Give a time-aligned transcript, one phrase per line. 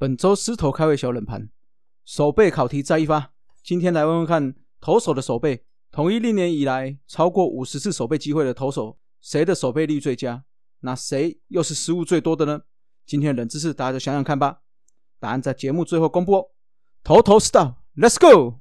[0.00, 1.50] 本周狮头开胃小冷盘，
[2.06, 3.34] 手背考题再一发。
[3.62, 10.42] 今天来问问看，投手的手背，统一历年以来超过五十次手背机会的投手，谁的手背率最佳？
[10.80, 12.62] 那谁又是失误最多的呢？
[13.04, 14.62] 今天冷知识，大家就想想看吧。
[15.18, 16.46] 答案在节目最后公布哦。
[17.04, 18.59] 头头是道，Let's go！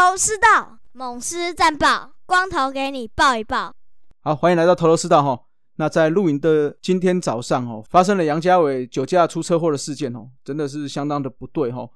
[0.00, 3.74] 头头是道，猛狮战报，光头给你报一报。
[4.22, 5.44] 好，欢迎来到头头是道哈。
[5.76, 11.86] 那在录影的今天早上哦，发生了杨家伟酒驾出车祸的事件哦，真的是相当的不对哈。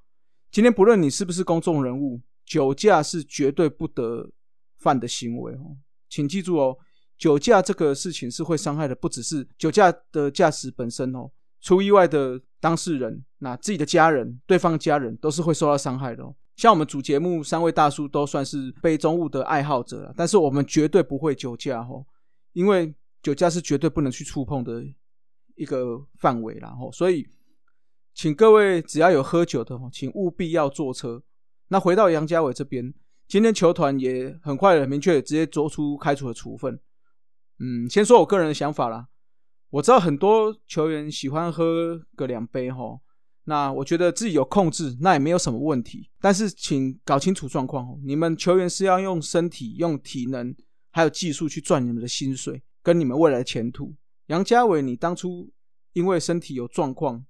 [0.51, 4.31] 今天不论你是不是公众人物，酒驾是绝对不得
[4.77, 5.75] 犯的行为哦。
[6.11, 6.77] 请记住哦，
[7.17, 11.31] 酒驾这个事情是会伤害的，不只是酒驾的驾驶本身哦，
[11.63, 16.35] 出意外的当事人，那自己的家人、对方家人都是会受到伤害的哦。
[16.57, 22.07] 像我们主节目三位大叔都算是杯中物的爱好者但是我们绝对不会酒驾哦，
[22.53, 24.85] 因为酒驾是绝对不能去触碰的
[25.57, 26.93] 一个范围啦吼。
[26.93, 27.27] 所以，
[28.15, 31.23] 请各位只要有喝酒的请务必要坐车。
[31.69, 32.95] 那回到杨家伟这边，
[33.27, 36.79] 今天球团也很快很明确直接做出开除的处分。
[37.59, 39.09] 嗯，先说我个人的想法啦，
[39.71, 43.01] 我知道很多球员喜欢喝个两杯吼。
[43.47, 46.11] 那我觉得自己有控制，那也没有什么问题。
[46.21, 50.55] 但是请搞清楚状况哦，你们球员是要用身体、用体能
[50.91, 53.95] 还有技术去赚你们的薪水，跟你们未来的前途。
[54.29, 55.53] 杨家伟，你当初
[55.93, 57.27] 因为身体有状况，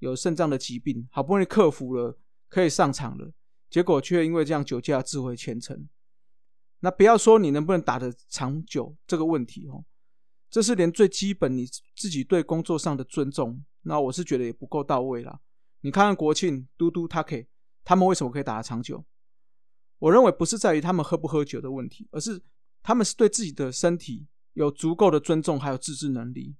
[0.00, 2.18] 有肾脏的疾病，好不容易克服了，
[2.48, 3.32] 可以上场了，
[3.70, 5.88] 结果却因为这样酒驾自毁前程。
[6.80, 9.84] 那不要说你能不能打得长久这个问题哦，
[10.50, 11.64] 这是连最基本你
[11.96, 15.38] 自己对工作上的尊重，那我是觉得也不够到位啦。
[15.82, 17.46] 你看看国庆、嘟嘟、他可以，
[17.84, 19.04] 他们为什么可以打得长久？
[19.98, 22.42] 我认为不是在于他们喝不喝酒的问题，而是
[22.82, 26.56] 他们是对自己的身体有足够的尊重，还有自制能力。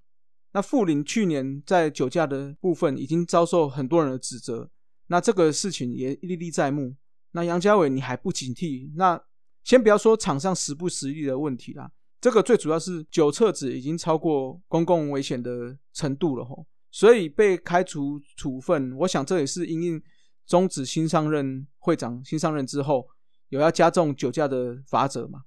[0.53, 4.71] 那傅林去年在酒驾的部分已经遭受很多人的指责，
[5.07, 6.95] 那这个事情也历历在目。
[7.31, 8.93] 那杨家伟你还不警惕？
[8.97, 9.21] 那
[9.65, 16.67] 先不要说场上实不实力的问题啦，这个最主要是酒测值已经超过公共危险的程度了吼。
[16.95, 20.03] 所以被开除处分，我想这也是因应
[20.47, 23.09] 终止新上任会长新上任之后，
[23.49, 25.45] 有要加重酒驾的罚则嘛？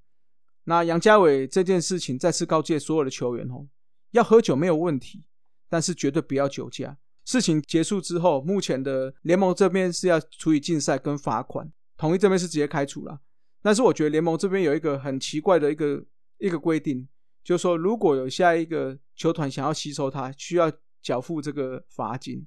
[0.63, 3.67] 那杨家伟这件事情再次告诫所有的球员哦，
[4.09, 5.28] 要喝酒没有问题，
[5.69, 6.97] 但是绝对不要酒驾。
[7.23, 13.19] 事情结束之后，目前的联盟这边是要处以禁赛跟罚款，统一这边是直接开除了。
[13.62, 16.03] 但是我觉得联盟这边有一个很奇怪的一个
[16.39, 17.07] 一个规定，
[17.44, 20.72] 就是说如果有下一个球团想要吸收他，需要。
[21.05, 22.43] 缴付这个罚金，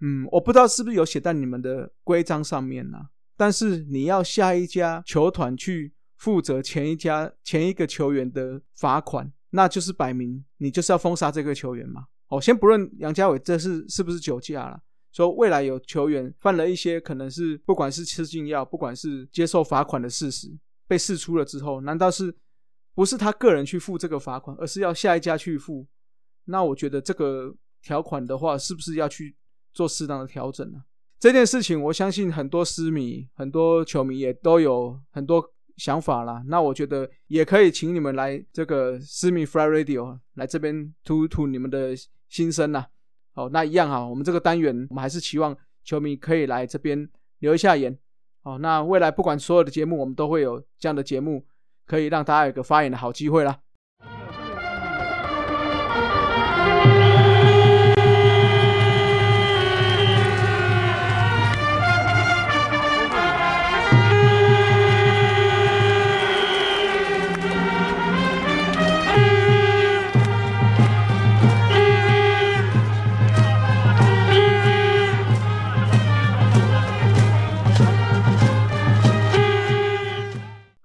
[0.00, 2.98] 嗯，我不知道是不是有写在你们的规章上面呢？
[3.38, 12.04] 但是你要下一家球团去负责前一家前一个球员的罚款，那就是摆明你就是要封杀这个球员嘛。
[12.28, 14.78] 哦，先不论杨家伟这是是不是酒驾了，
[15.10, 20.54] 说未来有球员犯了一些可能是不管是吃禁药，不管是接受罚款的事实
[20.86, 22.36] 被释出了之后，难道是
[22.94, 25.86] 不是他个人去付这个罚款，而是要下一家去付？
[26.44, 27.56] 那我觉得这个。
[27.82, 29.36] 条款的话，是不是要去
[29.74, 30.84] 做适当的调整呢？
[31.18, 35.44] 这件事情，我相信很多私迷、很多球迷也都有很多
[35.76, 36.42] 想法啦。
[36.46, 41.94] 那我觉得也可以请你们来这个私迷 Fly Radio 来这边吐吐你们的
[42.28, 42.86] 心声呐。
[43.34, 47.96] 好，那一样哈，我们这个单元，我们还是期望球迷可以来这边留一下言。
[48.42, 51.46] 好，那未来不管所有的节目，我们都会有这样的节目，
[51.86, 53.60] 可以让大家有个发言的好机会啦。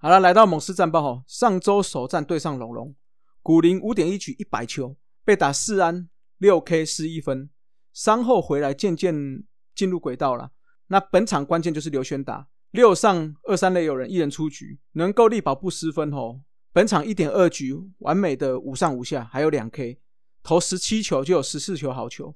[0.08, 2.94] 好了，来到猛狮战报哈，上周首战对上龙龙，
[3.42, 6.08] 古林五点一局一百球，被打四安
[6.38, 7.50] 六 K 失一分，
[7.92, 9.44] 伤后回来渐渐
[9.74, 10.52] 进入轨道了。
[10.86, 16.40] 那本场关键就是刘轩打六上二三垒有人一人出局，能够力保不失分哦。
[16.72, 20.00] 本场一点二局完美的五上五下，还有两 K，
[20.42, 22.34] 投十七球就有十四球好球，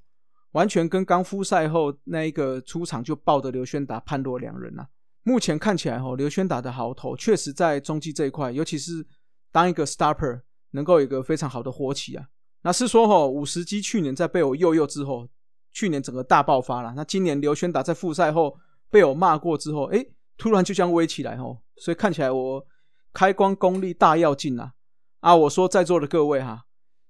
[0.50, 4.86] 完全跟刚复赛后那一个出场就爆的刘轩达判若两人啊。
[5.22, 9.06] 目前看起来，哈刘轩打的好投，确实在中继这一块，尤其是
[9.50, 12.26] 当一个 starper 能够有一个非常好的活起啊。
[12.62, 15.28] 那是说哈，五十基去年在被我诱诱之后，
[15.72, 16.92] 去年整个大爆发了。
[16.96, 18.56] 那今年刘轩打在复赛后
[18.90, 20.04] 被我骂过之后，哎，
[20.36, 22.66] 突然就将威起来哦，所以看起来我
[23.12, 24.72] 开光功力大要进啊
[25.20, 25.36] 啊！
[25.36, 26.64] 我说在座的各位哈，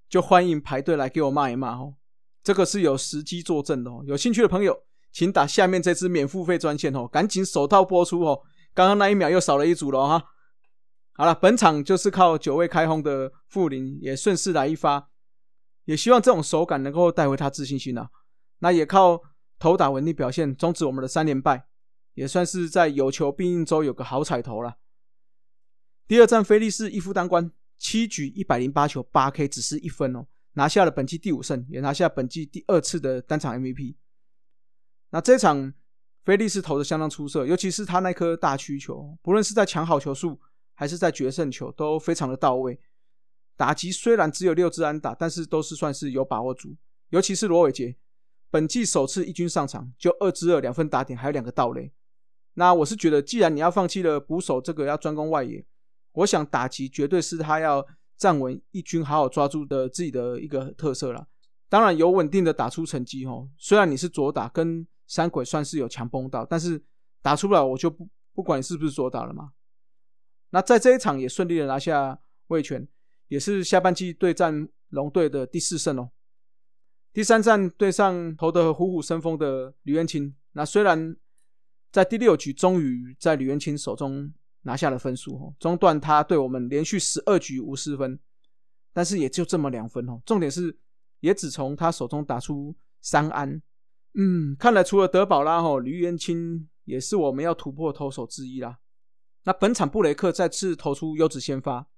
[0.09, 1.95] 就欢迎排队来给我骂一骂哦，
[2.43, 4.03] 这个是有时机作证的哦。
[4.07, 4.83] 有兴趣的朋友，
[5.13, 8.43] 请打下面这支免付费专线哦，赶紧手套播出哦。
[8.75, 10.25] 刚刚那一秒又少了一组了哈。
[11.13, 15.11] 好了，本场就是靠九位开轰的傅林也顺势来一发。
[15.85, 18.09] 也希望这种手感能够带回他自信心啊！
[18.61, 19.21] 那也靠
[19.59, 21.67] 投打稳定表现终止我们的三连败，
[22.15, 24.77] 也算是在有求必应周有个好彩头了。
[26.07, 33.97] 第二战菲利士一夫当关，七局一百零八球八 K 只是一分哦，拿下了本季第五胜，也拿下本季第二次的单场 MVP。
[35.13, 35.73] 那这场
[36.25, 40.41] 菲利斯投的相当出色，尤其是他那颗大曲球，不论是在抢好球数
[40.75, 42.81] 还是在决胜球都非常的到位。
[43.57, 46.75] 打击虽然只有六支安打，但是都是算是有把握住。
[47.11, 47.95] 尤其是罗伟杰，
[48.51, 51.93] 本季首次一军上场就二支二两分打点，还有两个盗垒。
[52.55, 55.65] 那我是觉得，既然你要放弃了捕手这个要专攻外野，
[56.13, 57.87] 我想打击绝对是他要
[58.17, 61.29] 站稳一军好好抓住的自己的一个特色了。
[61.69, 63.49] 当然有稳定的打出成绩哦。
[63.59, 66.83] 虽然你是左打跟三鬼算是有强崩到，但是
[67.21, 69.53] 打出来我就不不管你是不是左打了嘛。
[70.49, 72.89] 那在这一场也顺利的拿下卫权。
[73.29, 76.11] 也是下半季对战龙队的第四胜哦。
[77.15, 81.17] 第三战对上投得虎虎生风的吕元清，那虽然
[81.91, 84.31] 在第六局终于在吕元清手中
[84.63, 88.21] 拿下了分数哦，中断他对我们连续十二局无失分，
[88.93, 90.21] 但是也就这么两分哦。
[90.27, 90.77] 重点是
[91.21, 93.63] 也只从他手中打出三安，
[94.15, 98.79] 嗯，看来除了德保拉哦，吕元清也是我们要突破投手之一啦。
[99.45, 101.89] 那本场布雷克再次投出优质先发。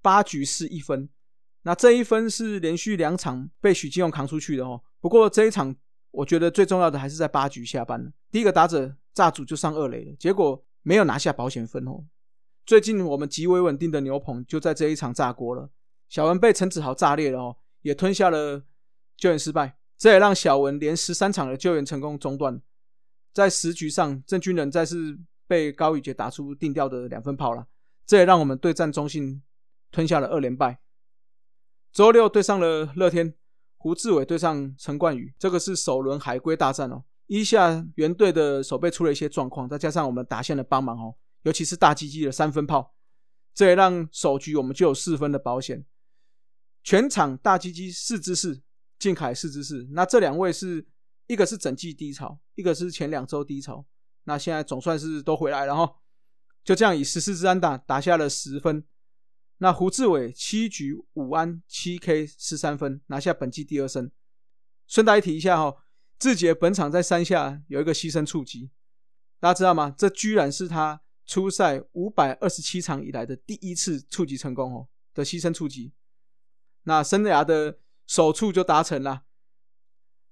[0.00, 1.08] 八局是一分，
[1.62, 4.82] 那这一分是连续两场被许金勇扛出去的哦。
[5.00, 5.74] 不过这一场，
[6.10, 8.10] 我觉得最重要的还是在八局下班了。
[8.30, 12.04] 第一个打者炸主就上二垒了，结果没有拿下保险分哦。
[12.66, 15.70] 最近我们极为稳定的牛棚就在这一场炸锅了。
[16.08, 18.62] 小文被陈子豪炸裂了哦，也吞下了
[19.16, 22.60] 救援失败，这也让小文连十三场的救援成功中断。
[23.32, 27.66] 在十局上，郑军人再次被高宇杰打出定调的两分炮了，
[28.06, 29.42] 这也让我们对战中信。
[29.94, 30.80] 吞下了二连败。
[31.92, 33.32] 周六对上了乐天，
[33.76, 37.04] 胡志伟对上陈冠宇，这个是首轮海归大战哦。
[37.28, 42.96] 一下原队的守备出了一些状况，再加上我们打线的帮忙哦，尤其是大鸡鸡的三分炮，
[43.54, 45.86] 这也让首局我们就有四分的保险。
[46.82, 48.63] 全场大鸡鸡四支四，
[49.04, 50.86] 靖凯四支四，那这两位是
[51.26, 53.84] 一个是整季低潮，一个是前两周低潮，
[54.22, 55.96] 那现在总算是都回来了哈。
[56.64, 58.82] 就这样以十四支安打打下了十分。
[59.58, 64.10] 那胡志伟七局五安七 K 十三分，拿下本季第二胜。
[64.86, 65.84] 顺带提一下哈，
[66.18, 68.70] 志杰本场在三下有一个牺牲触击，
[69.38, 69.94] 大家知道吗？
[69.98, 75.92] 这居然是他出赛五百二十七场以来的第一次触及成功哦的牺牲触击。
[76.84, 79.22] 那生涯的首触就达成了。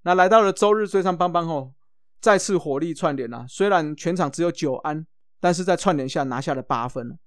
[0.02, 1.74] 那来到了周日追上邦邦后，
[2.20, 3.46] 再次火力串联啊！
[3.48, 5.06] 虽然全场只有九安，
[5.40, 7.18] 但是在串联下拿下了八分。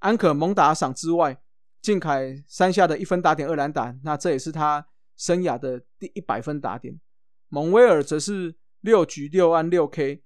[0.00, 1.40] 安可蒙打赏之外，
[1.80, 7.00] 靖凯三下的一分打点二篮打，那这也是他生涯的第一百分打点。
[7.48, 10.22] 蒙威尔则是六局六安六 K，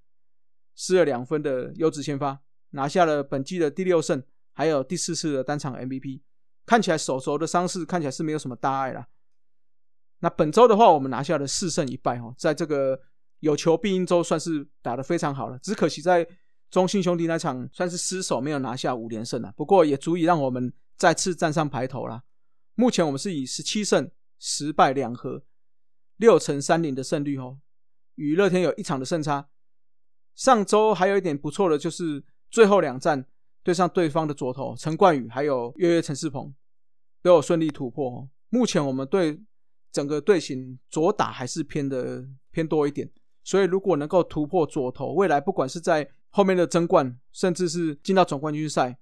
[0.75, 6.23] 失了两分的优质先发，拿下了本季的第六胜，还有第四次的单场 MVP。
[6.67, 9.07] 看起来手肘的伤势看起来是没有什么大碍了。
[10.25, 12.99] 那本周的话，我们拿下了四胜一败哦，在这个
[13.41, 16.27] 有求必应周算是打得非常好了，只可惜在。
[16.71, 19.53] 中信兄弟那场算是失手，没有拿下五连胜了。
[19.57, 22.25] 不过也足以让我们再次站上排头了。
[22.75, 25.45] 目前我们是以十七胜十败两和，
[26.17, 27.59] 六成三零的胜率哦，
[28.17, 29.47] 与乐天有一场的胜差。
[30.35, 33.25] 上周还有一点不错的，就是最后两战
[33.63, 36.53] 对上对方的左投陈冠宇还有月月陈世鹏
[37.23, 38.29] 都有顺利突破。
[38.49, 39.41] 目前我们对
[39.95, 43.09] 整个队形左打还是偏的偏多一点，
[43.45, 48.99] 所以如果能够突破左投，未来不管是在后面的争冠，甚至是进到总冠军赛，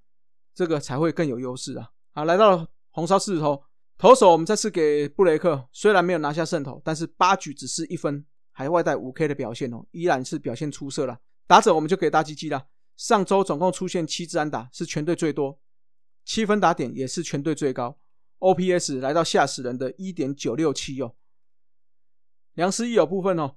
[0.54, 1.88] 这个才会更有优势啊！
[2.12, 3.62] 啊，来到了红烧狮子头
[3.96, 11.18] 投手，我们再次给布雷克，虽然没有拿下胜投，但是八局只是一分，还外带五 K 的表现哦，依然是表现出色了。
[11.46, 12.66] 打者我们就给大鸡鸡了，
[12.98, 15.58] 上周总共出现七支安打，是全队最多，
[16.26, 17.96] 七分打点也是全队最高
[18.42, 21.14] ，OPS 来到吓死人的一点九六七哦。
[22.54, 23.56] 梁思义有部分哦，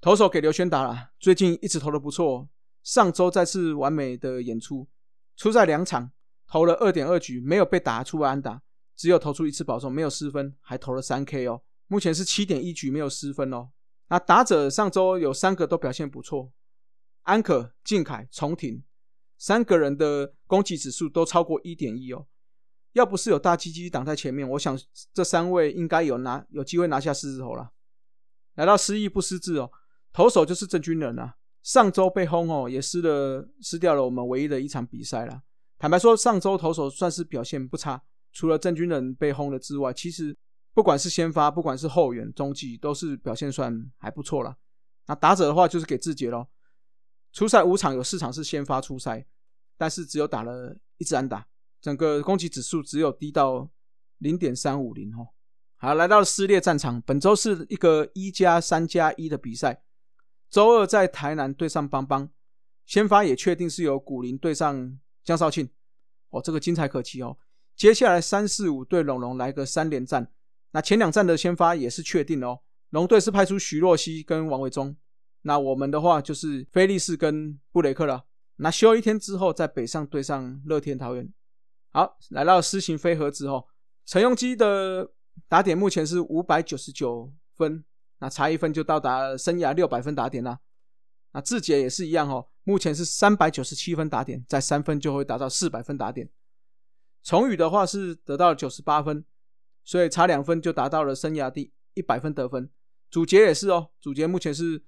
[0.00, 2.48] 投手给刘轩打了，最近一直投的不错。
[2.84, 4.86] 上周再次完美的演出，
[5.36, 6.12] 出赛两场，
[6.46, 8.62] 投了二点二局，没有被打出安打，
[8.94, 11.62] 只有投出一次保送，没有失分，还投了三 K 哦。
[11.88, 13.70] 目前是七点一局没有失分哦。
[14.08, 16.52] 那打者上周有三个都表现不错，
[17.22, 18.84] 安可、靖凯、重庭
[19.36, 22.26] 三个人的攻击指数都超过一点一哦。
[22.94, 24.76] 要不是有大鸡鸡挡在前面，我想
[25.12, 27.70] 这三位应该有拿有机会拿下狮子头了。
[28.54, 29.70] 来到失意不失智哦，
[30.12, 31.34] 投手就是郑军人啊。
[31.62, 35.42] 上周被轰哦，也失了失掉了我们唯一的一场比赛了。
[35.78, 40.36] 坦白说，上周投手算是表现不差，除了郑军人被轰了之外，其实
[40.74, 44.54] 不管是先发，不管是后援、中继，都是表现算还不错了。
[45.06, 46.48] 那打者的话就是给志杰咯，
[47.32, 49.26] 初赛五场有四场是先发出赛，
[49.76, 51.46] 但是只有打了一支安打，
[51.84, 53.68] 整个攻击指数只有低到
[54.16, 55.28] 零点三五零哦。
[55.76, 59.82] 好，来到了撕裂战场，本周是一个一加三加一的比赛。
[60.48, 62.30] 周二在台南对上邦邦，
[62.86, 65.68] 先发也确定是由古林对上江少庆，
[66.30, 67.36] 哦，这个精彩可期哦。
[67.76, 70.32] 接下来三四五对龙龙来个三连战，
[70.70, 72.60] 那前两战的先发也是确定哦。
[72.88, 74.96] 龙队是派出徐若曦跟王伟忠，
[75.42, 78.24] 那我们的话就是菲利士跟布雷克了。
[78.56, 81.30] 那休一天之后在北上对上乐天桃园。
[81.94, 83.68] 好，来到狮行飞盒之后，
[84.04, 85.12] 陈永基的
[85.46, 87.84] 打点目前是五百九十九分。
[88.18, 90.58] 那差一分就到达生涯六百分打点啦。
[91.32, 96.28] 那志杰也是一样哦，目前是三百九十七分打点，在三分就会达到四百分打点。
[97.22, 99.24] 崇宇的话是得到九十八分，
[99.84, 102.68] 所以差两分就达到了生涯第一百分得分。
[103.08, 104.82] 主杰也是哦，主杰目前是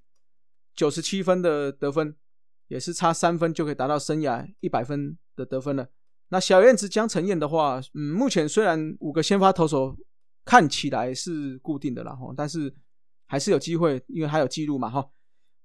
[0.75, 2.17] 九十七分的得分，
[2.67, 5.89] 也是差三分就可以达到生涯一百分的得分了。
[6.29, 9.97] 那小燕子江晨燕的话，嗯，目前虽然五个先发投手
[10.45, 12.75] 看起来是固定的了哈，但是。
[13.29, 15.05] 还是有机会，因为还有记录嘛，哈。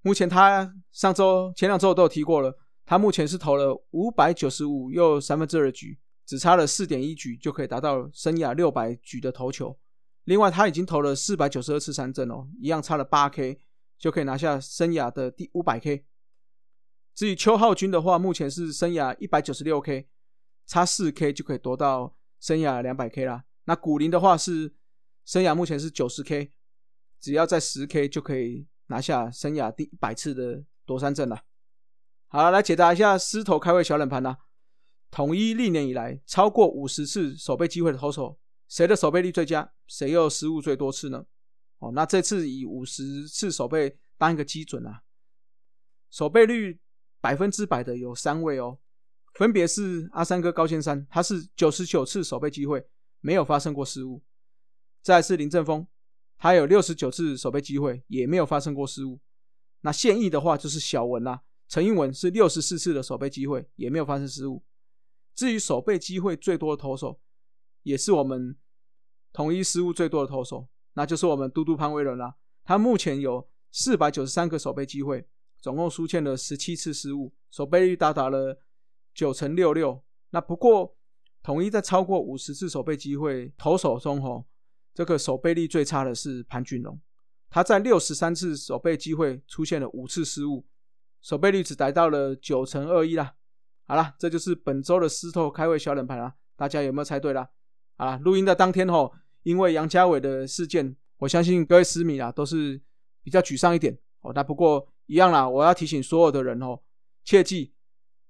[0.01, 9.77] 目前他上周、前两周都有提过了，他目前是投了五百九十五又三分之二局，只差了四点一局就可以达到生涯六百局的投球。
[10.23, 13.59] 另外，他已经投了四百九十二次三振哦，一样差了八 K
[13.99, 16.03] 就可以拿下生涯的第五百 K。
[17.13, 20.07] 至于邱浩军的话，目前是生涯一百九十六 K，
[20.71, 23.43] 差四 K 就可以夺到生涯两百 K 啦。
[23.65, 24.73] 那古林的话是
[25.25, 26.53] 生涯目前是九十 K。
[27.19, 31.43] 只要在十 K 就可以拿下生涯第一百次的夺三阵了。
[32.29, 34.37] 好，来解答一下狮头开胃小冷盘啦。
[35.11, 39.73] 统一历年以来超过五十次守备机会的投手，谁的守备率最佳？
[39.87, 41.25] 谁又失误最多次呢？
[41.79, 45.01] 哦，那这次以五十次守备当一个基准啊。
[46.09, 46.79] 守备率
[47.19, 48.79] 百分之百的有三位哦，
[49.33, 52.85] 分别是阿三哥高先山，他是九十九次守备机会
[53.19, 54.21] 没有发生过失误。
[55.01, 55.87] 再是林正峰。
[56.37, 59.19] 他有六十九次守备机会，也没有发生过失误。
[59.81, 64.63] 那现役的话就是小文啦，陈英文是六十四次的守备机会，也没有发生失误。
[65.35, 67.19] 至于守备机会最多的投手，
[67.83, 68.57] 也是我们
[69.31, 72.35] 统一失误最多的投手，那就是我们嘟嘟潘威伦啦。
[72.63, 75.27] 他目前有四百九十三个守备机会，
[75.59, 78.59] 总共出现了十七次失误，守备率达到了
[79.13, 80.03] 九成六六。
[80.29, 80.95] 那不过
[81.43, 84.45] 统一在超过五十次守备机会投手中，吼。
[84.93, 86.99] 这个守备力最差的是潘俊龙，
[87.49, 90.65] 他在六十三次守备机会出现了五次失误，
[91.21, 93.35] 守备率只达到了九成二一啦。
[93.85, 97.47] 好了，这就是本周的狮头开胃小冷盘啦，大家有没有猜对啦？
[97.95, 99.13] 啊，录音的当天吼，
[99.43, 102.81] 因为杨家伟的事件，我相信各位私迷啊都是
[103.23, 104.33] 比较沮丧一点哦。
[104.35, 106.77] 那不过一样啦，我要提醒所有的人哦，
[107.23, 107.73] 切记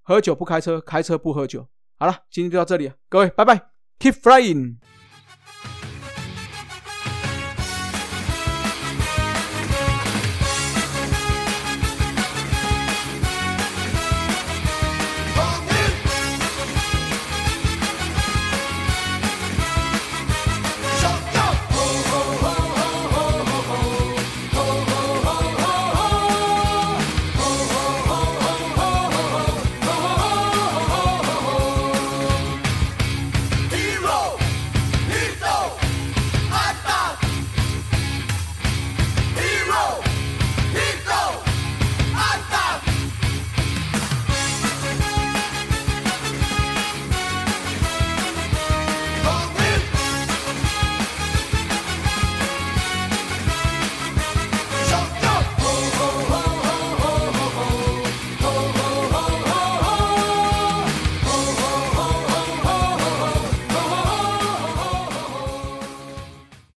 [0.02, 1.68] 喝酒不开车，开车不喝酒。
[1.98, 4.78] 好了，今天就到这里，各位拜拜，Keep flying。